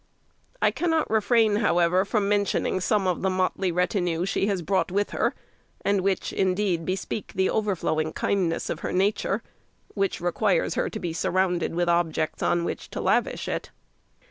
I 0.63 0.71
cannot 0.71 1.11
refrain, 1.11 1.57
however, 1.57 2.05
from 2.05 2.27
mentioning 2.27 2.81
some 2.81 3.05
of 3.05 3.21
the 3.21 3.29
motley 3.29 3.71
retinue 3.71 4.25
she 4.25 4.47
has 4.47 4.63
brought 4.63 4.89
with 4.91 5.11
her; 5.11 5.35
and 5.85 6.01
which, 6.01 6.33
indeed, 6.33 6.85
bespeak 6.85 7.33
the 7.35 7.51
overflowing 7.51 8.11
kindness 8.11 8.71
of 8.71 8.79
her 8.79 8.91
nature, 8.93 9.43
which 9.93 10.19
requires 10.19 10.73
her 10.73 10.89
to 10.89 10.99
be 10.99 11.13
surrounded 11.13 11.75
with 11.75 11.87
objects 11.87 12.41
on 12.41 12.63
which 12.63 12.89
to 12.89 12.99
lavish 12.99 13.47
it. 13.47 13.69